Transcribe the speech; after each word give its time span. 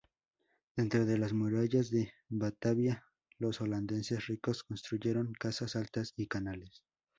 Dentro 0.75 1.05
de 1.05 1.19
las 1.19 1.31
murallas 1.31 1.91
de 1.91 2.11
Batavia, 2.27 3.03
los 3.37 3.61
holandeses 3.61 4.25
ricos 4.25 4.63
construyeron 4.63 5.31
casas 5.33 5.75
altas 5.75 6.15
y 6.17 6.25
canales. 6.25 6.81